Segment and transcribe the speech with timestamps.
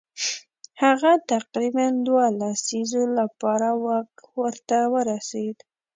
[0.83, 5.57] هغه تقریبا دوو لسیزو لپاره واک ورته ورسېد.